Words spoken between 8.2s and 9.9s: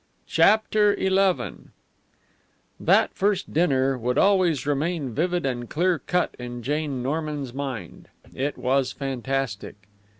It was fantastic.